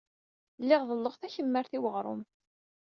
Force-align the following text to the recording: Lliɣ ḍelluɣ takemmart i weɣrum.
Lliɣ 0.61 0.81
ḍelluɣ 0.89 1.15
takemmart 1.15 1.71
i 1.77 1.79
weɣrum. 1.83 2.21